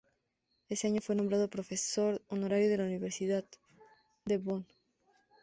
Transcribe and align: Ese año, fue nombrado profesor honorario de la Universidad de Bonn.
Ese 0.67 0.87
año, 0.87 0.99
fue 0.99 1.13
nombrado 1.13 1.47
profesor 1.47 2.23
honorario 2.27 2.67
de 2.69 2.77
la 2.77 2.85
Universidad 2.85 3.45
de 4.25 4.39
Bonn. 4.39 4.65